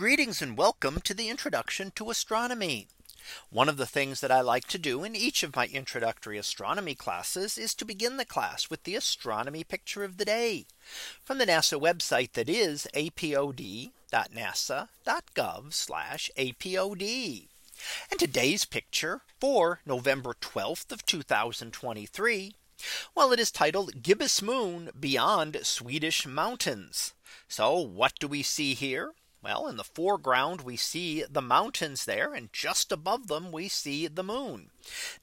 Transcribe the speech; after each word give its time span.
Greetings 0.00 0.40
and 0.40 0.56
welcome 0.56 1.02
to 1.02 1.12
the 1.12 1.28
introduction 1.28 1.92
to 1.94 2.08
astronomy. 2.08 2.88
One 3.50 3.68
of 3.68 3.76
the 3.76 3.84
things 3.84 4.22
that 4.22 4.32
I 4.32 4.40
like 4.40 4.66
to 4.68 4.78
do 4.78 5.04
in 5.04 5.14
each 5.14 5.42
of 5.42 5.54
my 5.54 5.66
introductory 5.66 6.38
astronomy 6.38 6.94
classes 6.94 7.58
is 7.58 7.74
to 7.74 7.84
begin 7.84 8.16
the 8.16 8.24
class 8.24 8.70
with 8.70 8.84
the 8.84 8.96
astronomy 8.96 9.62
picture 9.62 10.02
of 10.02 10.16
the 10.16 10.24
day 10.24 10.64
from 11.22 11.36
the 11.36 11.44
NASA 11.44 11.78
website 11.78 12.32
that 12.32 12.48
is 12.48 12.88
apod.nasa.gov 12.94 13.90
apod. 16.38 17.48
And 18.10 18.18
today's 18.18 18.64
picture 18.64 19.20
for 19.38 19.80
November 19.84 20.32
12th 20.40 20.92
of 20.92 21.04
2023. 21.04 22.54
Well, 23.14 23.32
it 23.32 23.38
is 23.38 23.50
titled 23.50 24.02
Gibbous 24.02 24.40
Moon 24.40 24.88
beyond 24.98 25.58
Swedish 25.64 26.26
mountains. 26.26 27.12
So 27.48 27.78
what 27.78 28.18
do 28.18 28.26
we 28.26 28.42
see 28.42 28.72
here? 28.72 29.12
Well, 29.42 29.68
in 29.68 29.78
the 29.78 29.84
foreground, 29.84 30.60
we 30.60 30.76
see 30.76 31.24
the 31.24 31.40
mountains 31.40 32.04
there 32.04 32.34
and 32.34 32.52
just 32.52 32.92
above 32.92 33.28
them 33.28 33.50
we 33.50 33.68
see 33.68 34.06
the 34.06 34.22
moon. 34.22 34.70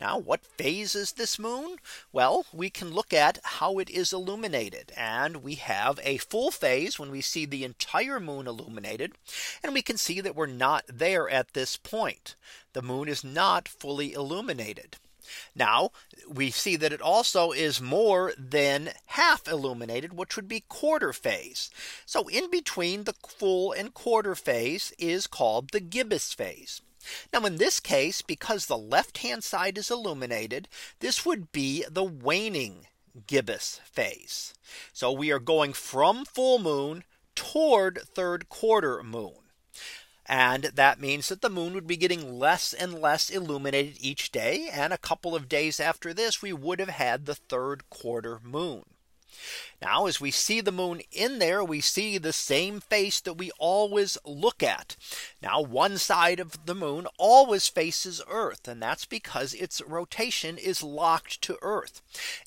Now 0.01 0.17
what 0.17 0.43
phase 0.43 0.95
is 0.95 1.11
this 1.13 1.37
moon? 1.37 1.77
Well, 2.11 2.45
we 2.51 2.71
can 2.71 2.91
look 2.91 3.13
at 3.13 3.39
how 3.43 3.77
it 3.77 3.91
is 3.91 4.11
illuminated 4.11 4.91
and 4.97 5.43
we 5.43 5.55
have 5.55 5.99
a 6.01 6.17
full 6.17 6.49
phase 6.49 6.97
when 6.97 7.11
we 7.11 7.21
see 7.21 7.45
the 7.45 7.63
entire 7.63 8.19
moon 8.19 8.47
illuminated. 8.47 9.13
And 9.63 9.73
we 9.73 9.83
can 9.83 9.97
see 9.97 10.19
that 10.21 10.35
we're 10.35 10.47
not 10.47 10.85
there 10.87 11.29
at 11.29 11.53
this 11.53 11.77
point. 11.77 12.35
The 12.73 12.81
moon 12.81 13.07
is 13.07 13.23
not 13.23 13.67
fully 13.67 14.13
illuminated. 14.13 14.97
Now 15.55 15.91
we 16.29 16.51
see 16.51 16.75
that 16.77 16.93
it 16.93 17.01
also 17.01 17.51
is 17.51 17.81
more 17.81 18.33
than 18.37 18.91
half 19.07 19.47
illuminated, 19.47 20.13
which 20.13 20.35
would 20.35 20.47
be 20.47 20.63
quarter 20.67 21.13
phase. 21.13 21.69
So 22.05 22.27
in 22.27 22.49
between 22.49 23.03
the 23.03 23.15
full 23.27 23.71
and 23.71 23.93
quarter 23.93 24.35
phase 24.35 24.93
is 24.97 25.27
called 25.27 25.71
the 25.71 25.79
gibbous 25.79 26.33
phase. 26.33 26.81
Now 27.31 27.45
in 27.45 27.57
this 27.57 27.79
case, 27.79 28.21
because 28.21 28.65
the 28.65 28.77
left 28.77 29.19
hand 29.19 29.43
side 29.43 29.77
is 29.77 29.91
illuminated, 29.91 30.67
this 30.99 31.25
would 31.25 31.51
be 31.51 31.85
the 31.89 32.03
waning 32.03 32.87
gibbous 33.25 33.79
phase. 33.85 34.53
So 34.93 35.11
we 35.11 35.31
are 35.31 35.39
going 35.39 35.73
from 35.73 36.25
full 36.25 36.59
moon 36.59 37.03
toward 37.35 37.99
third 38.13 38.49
quarter 38.49 39.01
moon. 39.03 39.33
And 40.27 40.65
that 40.75 40.99
means 40.99 41.29
that 41.29 41.41
the 41.41 41.49
moon 41.49 41.73
would 41.73 41.87
be 41.87 41.97
getting 41.97 42.37
less 42.37 42.73
and 42.73 42.93
less 42.93 43.29
illuminated 43.29 43.97
each 43.99 44.31
day. 44.31 44.69
And 44.71 44.91
a 44.91 44.97
couple 44.97 45.35
of 45.35 45.47
days 45.47 45.79
after 45.79 46.13
this, 46.13 46.41
we 46.41 46.51
would 46.51 46.79
have 46.79 46.89
had 46.89 47.25
the 47.25 47.35
third 47.35 47.89
quarter 47.89 48.39
moon. 48.43 48.83
Now 49.81 50.07
as 50.07 50.19
we 50.19 50.31
see 50.31 50.61
the 50.61 50.71
moon 50.71 51.01
in 51.11 51.39
there, 51.39 51.63
we 51.63 51.81
see 51.81 52.17
the 52.17 52.33
same 52.33 52.79
face 52.79 53.19
that 53.21 53.33
we 53.33 53.51
always 53.59 54.17
look 54.25 54.63
at. 54.63 54.95
Now 55.41 55.61
one 55.61 55.97
side 55.97 56.39
of 56.39 56.65
the 56.65 56.75
moon 56.75 57.07
always 57.17 57.67
faces 57.67 58.21
Earth. 58.27 58.67
And 58.67 58.81
that's 58.81 59.05
because 59.05 59.53
its 59.53 59.81
rotation 59.81 60.57
is 60.57 60.81
locked 60.81 61.41
to 61.43 61.59
Earth. 61.61 62.01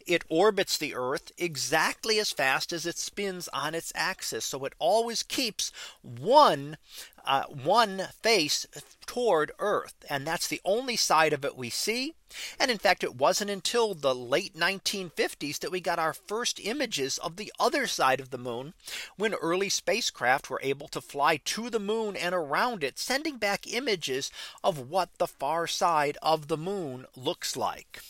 It 0.06 0.25
orbits 0.28 0.77
the 0.77 0.95
Earth 0.95 1.31
exactly 1.39 2.19
as 2.19 2.33
fast 2.33 2.73
as 2.73 2.86
it 2.86 2.98
spins 2.98 3.48
on 3.53 3.75
its 3.75 3.92
axis. 3.95 4.45
So 4.45 4.64
it 4.64 4.75
always 4.78 5.23
keeps 5.23 5.73
one 6.03 6.77
uh, 7.24 7.44
one 7.44 8.08
face 8.22 8.66
toward 9.06 9.52
Earth. 9.58 9.94
And 10.08 10.26
that's 10.26 10.48
the 10.48 10.60
only 10.64 10.96
side 10.96 11.32
of 11.32 11.44
it 11.44 11.56
we 11.56 11.70
see. 11.70 12.14
And 12.58 12.70
in 12.70 12.78
fact, 12.78 13.02
it 13.02 13.16
wasn't 13.16 13.50
until 13.50 13.94
the 13.94 14.14
late 14.14 14.54
1950s 14.54 15.58
that 15.58 15.72
we 15.72 15.80
got 15.80 15.98
our 15.98 16.12
first 16.12 16.60
images 16.62 17.18
of 17.18 17.36
the 17.36 17.52
other 17.58 17.86
side 17.86 18.20
of 18.20 18.30
the 18.30 18.38
moon 18.38 18.74
when 19.16 19.34
early 19.34 19.68
spacecraft 19.68 20.48
were 20.48 20.60
able 20.62 20.88
to 20.88 21.00
fly 21.00 21.38
to 21.38 21.70
the 21.70 21.80
moon 21.80 22.16
and 22.16 22.34
around 22.34 22.84
it, 22.84 22.98
sending 22.98 23.36
back 23.36 23.66
images 23.72 24.30
of 24.62 24.90
what 24.90 25.18
the 25.18 25.27
far 25.27 25.66
side 25.66 26.16
of 26.22 26.48
the 26.48 26.56
moon 26.56 27.06
looks 27.16 27.56
like. 27.56 28.00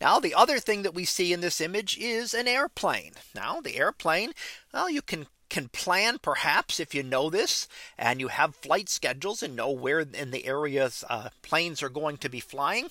Now 0.00 0.20
the 0.20 0.34
other 0.34 0.58
thing 0.60 0.82
that 0.82 0.94
we 0.94 1.04
see 1.04 1.32
in 1.32 1.40
this 1.40 1.60
image 1.60 1.98
is 1.98 2.34
an 2.34 2.46
airplane. 2.46 3.14
Now 3.34 3.60
the 3.60 3.76
airplane, 3.76 4.32
well, 4.72 4.88
you 4.88 5.02
can 5.02 5.26
can 5.48 5.68
plan 5.68 6.18
perhaps 6.18 6.80
if 6.80 6.94
you 6.94 7.02
know 7.02 7.30
this 7.30 7.68
and 7.96 8.20
you 8.20 8.28
have 8.28 8.56
flight 8.56 8.88
schedules 8.88 9.42
and 9.42 9.56
know 9.56 9.70
where 9.70 10.00
in 10.00 10.30
the 10.30 10.46
areas 10.46 11.04
uh, 11.08 11.28
planes 11.42 11.82
are 11.82 11.88
going 11.88 12.16
to 12.18 12.28
be 12.28 12.40
flying. 12.40 12.88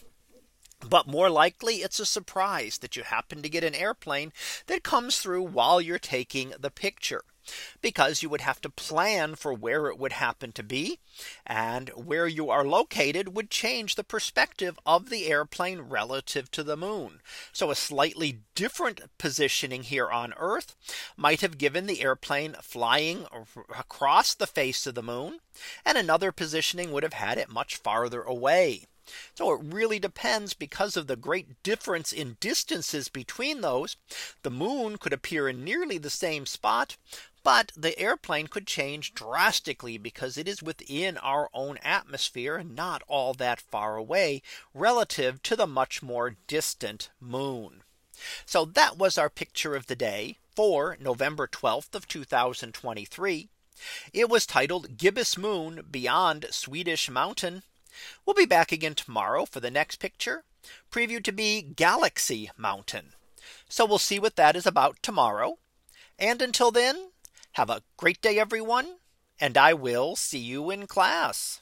But 0.87 1.07
more 1.07 1.29
likely 1.29 1.75
it's 1.75 1.99
a 1.99 2.05
surprise 2.05 2.77
that 2.79 2.95
you 2.95 3.03
happen 3.03 3.41
to 3.41 3.49
get 3.49 3.63
an 3.63 3.75
airplane 3.75 4.33
that 4.67 4.83
comes 4.83 5.19
through 5.19 5.43
while 5.43 5.81
you're 5.81 5.99
taking 5.99 6.53
the 6.59 6.71
picture 6.71 7.23
because 7.81 8.21
you 8.21 8.29
would 8.29 8.41
have 8.41 8.61
to 8.61 8.69
plan 8.69 9.35
for 9.35 9.53
where 9.53 9.87
it 9.87 9.97
would 9.97 10.13
happen 10.13 10.51
to 10.53 10.63
be. 10.63 10.99
And 11.45 11.89
where 11.89 12.27
you 12.27 12.49
are 12.49 12.65
located 12.65 13.35
would 13.35 13.49
change 13.49 13.95
the 13.95 14.03
perspective 14.03 14.77
of 14.85 15.09
the 15.09 15.27
airplane 15.27 15.81
relative 15.81 16.51
to 16.51 16.63
the 16.63 16.77
moon. 16.77 17.21
So 17.53 17.71
a 17.71 17.75
slightly 17.75 18.41
different 18.53 19.01
positioning 19.17 19.83
here 19.83 20.09
on 20.09 20.33
Earth 20.37 20.75
might 21.15 21.41
have 21.41 21.57
given 21.57 21.85
the 21.85 22.01
airplane 22.01 22.55
flying 22.61 23.25
across 23.77 24.33
the 24.33 24.47
face 24.47 24.85
of 24.87 24.95
the 24.95 25.03
moon. 25.03 25.39
And 25.85 25.97
another 25.97 26.31
positioning 26.31 26.91
would 26.91 27.03
have 27.03 27.13
had 27.13 27.37
it 27.37 27.49
much 27.49 27.77
farther 27.77 28.21
away. 28.21 28.85
So 29.35 29.51
it 29.53 29.61
really 29.63 29.99
depends 29.99 30.53
because 30.53 30.97
of 30.97 31.07
the 31.07 31.15
great 31.15 31.61
difference 31.63 32.11
in 32.11 32.37
distances 32.39 33.07
between 33.07 33.61
those. 33.61 33.97
The 34.43 34.49
moon 34.49 34.97
could 34.97 35.13
appear 35.13 35.47
in 35.47 35.63
nearly 35.63 35.97
the 35.97 36.09
same 36.09 36.45
spot, 36.45 36.97
but 37.43 37.71
the 37.75 37.97
airplane 37.99 38.47
could 38.47 38.65
change 38.65 39.13
drastically 39.13 39.99
because 39.99 40.37
it 40.37 40.47
is 40.47 40.63
within 40.63 41.17
our 41.19 41.49
own 41.53 41.77
atmosphere 41.83 42.57
and 42.57 42.75
not 42.75 43.03
all 43.07 43.35
that 43.35 43.61
far 43.61 43.95
away 43.95 44.41
relative 44.73 45.43
to 45.43 45.55
the 45.55 45.67
much 45.67 46.01
more 46.01 46.37
distant 46.47 47.09
moon. 47.19 47.83
So 48.45 48.65
that 48.65 48.97
was 48.97 49.17
our 49.17 49.29
picture 49.29 49.75
of 49.75 49.87
the 49.87 49.95
day 49.95 50.39
for 50.55 50.97
November 50.99 51.47
12th 51.47 51.93
of 51.93 52.07
2023. 52.07 53.49
It 54.13 54.29
was 54.29 54.45
titled 54.45 54.97
Gibbous 54.97 55.37
Moon 55.37 55.85
Beyond 55.91 56.47
Swedish 56.49 57.09
Mountain. 57.09 57.63
We'll 58.25 58.33
be 58.33 58.45
back 58.45 58.71
again 58.71 58.95
tomorrow 58.95 59.45
for 59.45 59.59
the 59.59 59.71
next 59.71 59.97
picture 59.97 60.43
previewed 60.91 61.23
to 61.25 61.31
be 61.31 61.61
Galaxy 61.61 62.49
Mountain. 62.57 63.13
So 63.69 63.85
we'll 63.85 63.99
see 63.99 64.19
what 64.19 64.35
that 64.35 64.55
is 64.55 64.65
about 64.65 65.01
tomorrow. 65.01 65.59
And 66.17 66.41
until 66.41 66.71
then, 66.71 67.11
have 67.53 67.69
a 67.69 67.83
great 67.97 68.21
day, 68.21 68.39
everyone, 68.39 68.97
and 69.39 69.57
I 69.57 69.73
will 69.73 70.15
see 70.15 70.39
you 70.39 70.71
in 70.71 70.87
class. 70.87 71.61